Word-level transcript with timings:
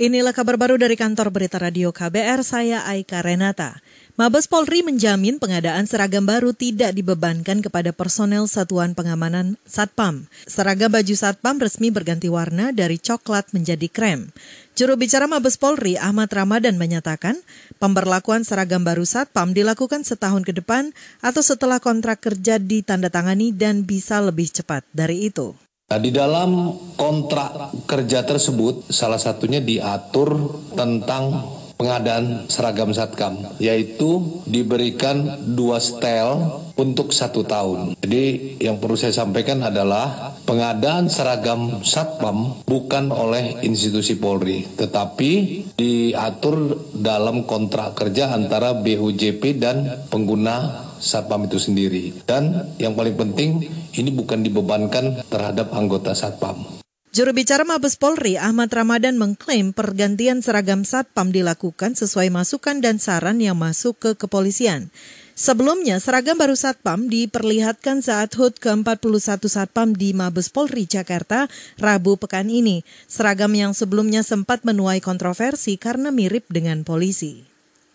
Inilah 0.00 0.32
kabar 0.32 0.56
baru 0.56 0.80
dari 0.80 0.96
kantor 0.96 1.28
berita 1.28 1.60
radio 1.60 1.92
KBR, 1.92 2.40
saya 2.40 2.88
Aika 2.88 3.20
Renata. 3.20 3.84
Mabes 4.16 4.48
Polri 4.48 4.80
menjamin 4.80 5.36
pengadaan 5.36 5.84
seragam 5.84 6.24
baru 6.24 6.56
tidak 6.56 6.96
dibebankan 6.96 7.60
kepada 7.60 7.92
personel 7.92 8.48
Satuan 8.48 8.96
Pengamanan 8.96 9.60
Satpam. 9.68 10.24
Seragam 10.48 10.88
baju 10.88 11.12
Satpam 11.12 11.60
resmi 11.60 11.92
berganti 11.92 12.32
warna 12.32 12.72
dari 12.72 12.96
coklat 12.96 13.52
menjadi 13.52 13.92
krem. 13.92 14.32
Juru 14.72 14.96
bicara 14.96 15.28
Mabes 15.28 15.60
Polri 15.60 16.00
Ahmad 16.00 16.32
Ramadan 16.32 16.80
menyatakan, 16.80 17.36
pemberlakuan 17.76 18.40
seragam 18.40 18.80
baru 18.80 19.04
Satpam 19.04 19.52
dilakukan 19.52 20.00
setahun 20.00 20.48
ke 20.48 20.56
depan 20.56 20.96
atau 21.20 21.44
setelah 21.44 21.76
kontrak 21.76 22.24
kerja 22.24 22.56
ditandatangani 22.56 23.52
dan 23.52 23.84
bisa 23.84 24.16
lebih 24.24 24.48
cepat 24.48 24.80
dari 24.96 25.28
itu. 25.28 25.52
Nah, 25.90 25.98
di 25.98 26.14
dalam 26.14 26.70
kontrak 26.94 27.74
kerja 27.90 28.22
tersebut, 28.22 28.94
salah 28.94 29.18
satunya 29.18 29.58
diatur 29.58 30.62
tentang 30.78 31.42
pengadaan 31.80 32.44
seragam 32.52 32.92
satkam, 32.92 33.40
yaitu 33.56 34.44
diberikan 34.44 35.40
dua 35.56 35.80
setel 35.80 36.60
untuk 36.76 37.16
satu 37.16 37.40
tahun. 37.40 37.96
Jadi 37.96 38.56
yang 38.60 38.76
perlu 38.76 39.00
saya 39.00 39.16
sampaikan 39.16 39.64
adalah 39.64 40.36
pengadaan 40.44 41.08
seragam 41.08 41.80
satpam 41.80 42.60
bukan 42.68 43.08
oleh 43.08 43.64
institusi 43.64 44.20
Polri, 44.20 44.68
tetapi 44.76 45.32
diatur 45.80 46.76
dalam 46.92 47.48
kontrak 47.48 47.96
kerja 47.96 48.32
antara 48.32 48.76
BUJP 48.76 49.56
dan 49.56 50.08
pengguna 50.12 50.88
satpam 51.00 51.48
itu 51.48 51.56
sendiri. 51.56 52.24
Dan 52.28 52.76
yang 52.76 52.92
paling 52.92 53.16
penting 53.16 53.64
ini 53.96 54.10
bukan 54.12 54.44
dibebankan 54.44 55.24
terhadap 55.32 55.72
anggota 55.72 56.12
satpam. 56.12 56.79
Juru 57.10 57.34
bicara 57.34 57.66
Mabes 57.66 57.98
Polri 57.98 58.38
Ahmad 58.38 58.70
Ramadan 58.70 59.18
mengklaim 59.18 59.74
pergantian 59.74 60.46
seragam 60.46 60.86
satpam 60.86 61.34
dilakukan 61.34 61.98
sesuai 61.98 62.30
masukan 62.30 62.78
dan 62.78 63.02
saran 63.02 63.42
yang 63.42 63.58
masuk 63.58 63.98
ke 63.98 64.10
kepolisian. 64.14 64.94
Sebelumnya, 65.34 65.98
seragam 65.98 66.38
baru 66.38 66.54
Satpam 66.54 67.10
diperlihatkan 67.10 67.98
saat 67.98 68.30
HUT 68.38 68.62
ke-41 68.62 69.42
Satpam 69.42 69.90
di 69.90 70.14
Mabes 70.14 70.54
Polri 70.54 70.86
Jakarta 70.86 71.50
Rabu 71.82 72.14
pekan 72.14 72.46
ini. 72.46 72.86
Seragam 73.10 73.50
yang 73.58 73.74
sebelumnya 73.74 74.22
sempat 74.22 74.62
menuai 74.62 75.02
kontroversi 75.02 75.82
karena 75.82 76.14
mirip 76.14 76.46
dengan 76.46 76.86
polisi. 76.86 77.49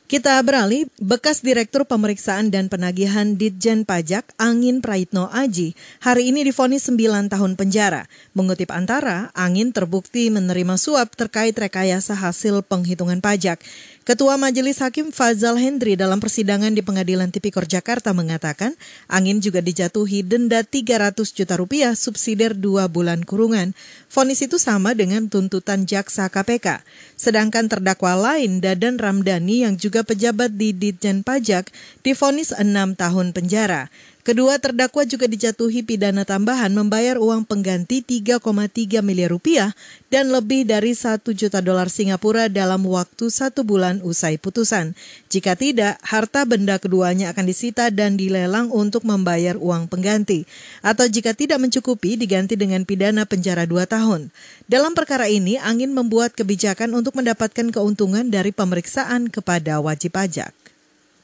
Kita 0.05 0.37
beralih, 0.45 0.85
bekas 1.01 1.41
Direktur 1.41 1.81
Pemeriksaan 1.81 2.53
dan 2.53 2.69
Penagihan 2.69 3.41
Ditjen 3.41 3.89
Pajak 3.89 4.37
Angin 4.37 4.77
Praitno 4.77 5.33
Aji 5.33 5.73
hari 5.97 6.29
ini 6.29 6.45
difonis 6.45 6.85
9 6.85 7.25
tahun 7.25 7.57
penjara. 7.57 8.05
Mengutip 8.37 8.69
antara, 8.69 9.33
Angin 9.33 9.73
terbukti 9.73 10.29
menerima 10.29 10.77
suap 10.77 11.17
terkait 11.17 11.57
rekayasa 11.57 12.13
hasil 12.13 12.61
penghitungan 12.61 13.17
pajak. 13.17 13.57
Ketua 14.05 14.37
Majelis 14.37 14.85
Hakim 14.85 15.09
Fazal 15.09 15.57
Hendri 15.57 15.97
dalam 15.97 16.21
persidangan 16.21 16.69
di 16.69 16.85
Pengadilan 16.85 17.33
Tipikor 17.33 17.65
Jakarta 17.65 18.13
mengatakan, 18.13 18.77
Angin 19.09 19.41
juga 19.41 19.65
dijatuhi 19.65 20.21
denda 20.21 20.61
300 20.61 21.17
juta 21.33 21.57
rupiah 21.57 21.97
subsidiar 21.97 22.53
dua 22.53 22.85
bulan 22.85 23.25
kurungan. 23.25 23.73
Fonis 24.05 24.45
itu 24.45 24.61
sama 24.61 24.93
dengan 24.93 25.25
tuntutan 25.25 25.89
jaksa 25.89 26.29
KPK. 26.29 26.85
Sedangkan 27.17 27.65
terdakwa 27.65 28.13
lain, 28.13 28.61
Dadan 28.61 29.01
Ramdhani 29.01 29.65
yang 29.65 29.73
juga 29.73 30.05
pejabat 30.05 30.53
di 30.53 30.69
Ditjen 30.69 31.25
Pajak, 31.25 31.73
difonis 32.05 32.53
6 32.53 32.61
tahun 32.93 33.33
penjara. 33.33 33.89
Kedua 34.25 34.57
terdakwa 34.57 35.05
juga 35.05 35.29
dijatuhi 35.29 35.85
pidana 35.85 36.25
tambahan 36.25 36.73
membayar 36.73 37.21
uang 37.21 37.45
pengganti 37.45 38.01
3,3 38.01 39.05
miliar 39.05 39.29
rupiah 39.29 39.77
dan 40.09 40.33
lebih 40.33 40.65
dari 40.65 40.97
1 40.97 41.21
juta 41.37 41.61
dolar 41.61 41.93
Singapura 41.93 42.49
dalam 42.49 42.89
waktu 42.89 43.29
satu 43.29 43.61
bulan 43.61 44.01
usai 44.01 44.41
putusan. 44.41 44.97
Jika 45.29 45.53
tidak, 45.53 46.01
harta 46.01 46.41
benda 46.41 46.81
keduanya 46.81 47.37
akan 47.37 47.45
disita 47.45 47.93
dan 47.93 48.17
dilelang 48.17 48.73
untuk 48.73 49.05
membayar 49.05 49.61
uang 49.61 49.93
pengganti. 49.93 50.49
Atau 50.81 51.05
jika 51.05 51.37
tidak 51.37 51.61
mencukupi, 51.61 52.17
diganti 52.17 52.57
dengan 52.57 52.81
pidana 52.81 53.29
penjara 53.29 53.69
2 53.69 53.85
tahun. 53.85 54.33
Dalam 54.65 54.97
perkara 54.97 55.29
ini, 55.29 55.61
Angin 55.61 55.93
membuat 55.93 56.33
kebijakan 56.33 56.97
untuk 56.97 57.13
mendapatkan 57.13 57.69
keuntungan 57.69 58.25
dari 58.33 58.49
pemeriksaan 58.49 59.29
kepada 59.29 59.77
wajib 59.85 60.17
pajak. 60.17 60.64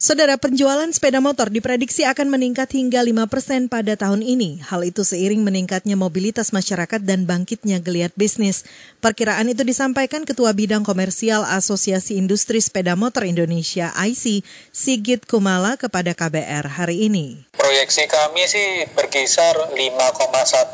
Saudara 0.02 0.34
penjualan 0.34 0.90
sepeda 0.90 1.22
motor 1.22 1.54
diprediksi 1.54 2.10
akan 2.10 2.34
meningkat 2.34 2.74
hingga 2.74 3.06
5 3.06 3.30
persen 3.30 3.70
pada 3.70 3.94
tahun 3.94 4.26
ini. 4.26 4.58
Hal 4.66 4.82
itu 4.82 5.06
seiring 5.06 5.46
meningkatnya 5.46 5.94
mobilitas 5.94 6.50
masyarakat 6.50 7.06
dan 7.06 7.30
bangkitnya 7.30 7.78
geliat 7.78 8.10
bisnis. 8.18 8.66
Perkiraan 8.98 9.54
itu 9.54 9.62
disampaikan 9.62 10.26
Ketua 10.26 10.58
Bidang 10.58 10.82
Komersial 10.82 11.46
Asosiasi 11.46 12.18
Industri 12.18 12.58
Sepeda 12.66 12.98
Motor 12.98 13.30
Indonesia 13.30 13.94
IC, 13.94 14.42
Sigit 14.74 15.30
Kumala 15.30 15.78
kepada 15.78 16.18
KBR 16.18 16.82
hari 16.82 17.06
ini. 17.06 17.46
Proyeksi 17.54 18.10
kami 18.10 18.50
sih 18.50 18.90
berkisar 18.98 19.54
5,1 19.70 19.78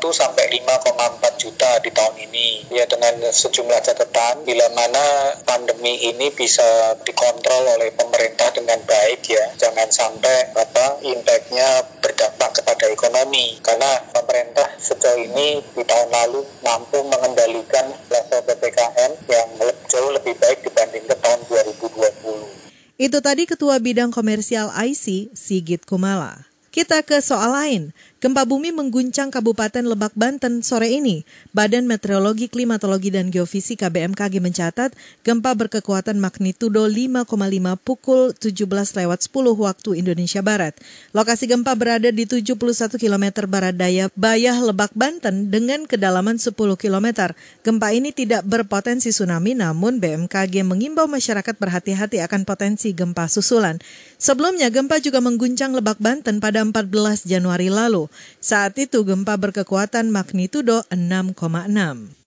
sampai 0.08 0.56
5,4 0.56 1.36
juta 1.36 1.68
di 1.84 1.92
tahun 1.92 2.16
ini. 2.32 2.72
Ya 2.72 2.88
dengan 2.88 3.12
sejumlah 3.28 3.76
catatan 3.84 4.48
bila 4.48 4.72
mana 4.72 5.36
pandemi 5.44 6.00
ini 6.00 6.32
bisa 6.32 6.96
dikontrol 7.04 7.76
oleh 7.76 7.92
pemerintah 7.92 8.56
dengan 8.56 8.80
baik 8.88 9.17
ya 9.26 9.44
jangan 9.58 9.88
sampai 9.90 10.52
apa 10.54 11.00
impactnya 11.02 11.82
berdampak 11.98 12.60
kepada 12.60 12.86
ekonomi 12.92 13.58
karena 13.64 13.98
pemerintah 14.14 14.68
sejauh 14.78 15.18
ini 15.18 15.64
di 15.74 15.82
tahun 15.82 16.08
lalu 16.12 16.46
mampu 16.62 17.02
mengendalikan 17.08 17.90
level 18.10 18.40
ppkm 18.46 19.12
yang 19.26 19.48
jauh 19.88 20.10
lebih 20.12 20.36
baik 20.38 20.62
dibanding 20.62 21.04
ke 21.08 21.14
tahun 21.18 21.40
2020. 21.48 22.98
Itu 22.98 23.18
tadi 23.22 23.46
Ketua 23.46 23.78
Bidang 23.78 24.10
Komersial 24.10 24.74
IC, 24.74 25.30
Sigit 25.30 25.86
Kumala. 25.86 26.50
Kita 26.74 27.00
ke 27.06 27.22
soal 27.22 27.54
lain. 27.54 27.82
Gempa 28.18 28.42
bumi 28.42 28.74
mengguncang 28.74 29.30
Kabupaten 29.30 29.86
Lebak 29.86 30.10
Banten 30.18 30.58
sore 30.66 30.90
ini. 30.90 31.22
Badan 31.54 31.86
Meteorologi, 31.86 32.50
Klimatologi, 32.50 33.14
dan 33.14 33.30
Geofisika 33.30 33.94
BMKG 33.94 34.42
mencatat 34.42 34.90
gempa 35.22 35.54
berkekuatan 35.54 36.18
magnitudo 36.18 36.82
5,5 36.82 37.30
pukul 37.78 38.34
17 38.34 38.66
lewat 38.98 39.18
10 39.22 39.54
waktu 39.62 40.02
Indonesia 40.02 40.42
Barat. 40.42 40.74
Lokasi 41.14 41.46
gempa 41.46 41.78
berada 41.78 42.10
di 42.10 42.26
71 42.26 42.58
km 42.98 43.46
barat 43.46 43.78
daya 43.78 44.10
Bayah 44.18 44.66
Lebak 44.66 44.98
Banten 44.98 45.54
dengan 45.54 45.86
kedalaman 45.86 46.42
10 46.42 46.58
km. 46.58 47.30
Gempa 47.62 47.94
ini 47.94 48.10
tidak 48.10 48.42
berpotensi 48.42 49.14
tsunami 49.14 49.54
namun 49.54 50.02
BMKG 50.02 50.66
mengimbau 50.66 51.06
masyarakat 51.06 51.54
berhati-hati 51.54 52.18
akan 52.26 52.42
potensi 52.42 52.90
gempa 52.90 53.30
susulan. 53.30 53.78
Sebelumnya 54.18 54.74
gempa 54.74 54.98
juga 54.98 55.22
mengguncang 55.22 55.70
Lebak 55.70 56.02
Banten 56.02 56.42
pada 56.42 56.66
14 56.66 57.22
Januari 57.22 57.70
lalu. 57.70 58.07
Saat 58.40 58.80
itu 58.80 59.04
gempa 59.04 59.36
berkekuatan 59.36 60.08
magnitudo 60.08 60.86
6,6. 60.88 61.68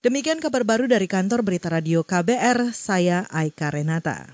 Demikian 0.02 0.38
kabar 0.38 0.62
baru 0.62 0.86
dari 0.86 1.10
kantor 1.10 1.42
Berita 1.42 1.66
Radio 1.70 2.06
KBR, 2.06 2.70
saya 2.70 3.26
Aika 3.30 3.74
Renata. 3.74 4.30